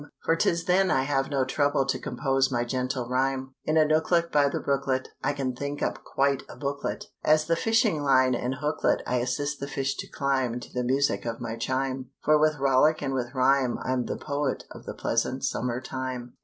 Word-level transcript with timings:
For 0.25 0.35
'tis 0.35 0.65
then 0.65 0.89
I 0.89 1.03
have 1.03 1.29
no 1.29 1.45
trouble 1.45 1.85
To 1.85 1.99
compose 1.99 2.49
my 2.49 2.63
gentle 2.65 3.07
rhyme; 3.07 3.53
In 3.65 3.77
a 3.77 3.85
nooklet 3.85 4.31
by 4.31 4.49
the 4.49 4.59
brooklet 4.59 5.09
I 5.23 5.31
can 5.31 5.55
think 5.55 5.83
up 5.83 6.03
quite 6.03 6.41
a 6.49 6.55
booklet, 6.55 7.05
As 7.23 7.47
with 7.47 7.59
fishing 7.59 8.01
line 8.01 8.33
and 8.33 8.55
hooklet 8.55 9.03
I 9.05 9.17
assist 9.17 9.59
the 9.59 9.67
fish 9.67 9.93
to 9.97 10.07
climb 10.07 10.59
To 10.59 10.73
the 10.73 10.83
music 10.83 11.23
of 11.25 11.39
my 11.39 11.55
chime, 11.55 12.09
For 12.23 12.35
with 12.39 12.57
rollick 12.57 13.03
and 13.03 13.13
with 13.13 13.35
rhyme 13.35 13.77
I'm 13.85 14.05
the 14.07 14.17
poet 14.17 14.63
of 14.71 14.85
the 14.85 14.95
pleasant 14.95 15.43
summer 15.45 15.79
time. 15.79 16.33